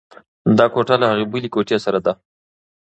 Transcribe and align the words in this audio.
دا 0.57 0.65
کوټه 0.73 0.95
له 1.01 1.07
هغې 1.11 1.25
بلې 1.31 1.49
کوټې 1.53 1.77
سړه 1.85 1.99
ده. 2.05 2.13